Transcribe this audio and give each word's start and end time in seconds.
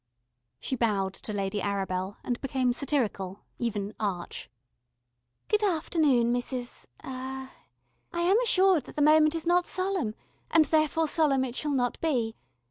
She 0.59 0.75
bowed 0.75 1.13
to 1.13 1.31
Lady 1.31 1.61
Arabel, 1.61 2.17
and 2.23 2.41
became 2.41 2.73
satirical, 2.73 3.45
even 3.59 3.93
arch. 3.99 4.49
"Good 5.47 5.61
afternoon, 5.63 6.33
Mrs. 6.33 6.87
er, 7.05 7.51
I 8.11 8.21
am 8.21 8.39
assured 8.41 8.85
that 8.85 8.95
the 8.95 9.01
moment 9.03 9.35
is 9.35 9.45
not 9.45 9.67
solemn, 9.67 10.15
and 10.49 10.65
therefore 10.65 11.07
solemn 11.07 11.45
it 11.45 11.55
shall 11.55 11.69
not 11.75 12.01
be. 12.01 12.35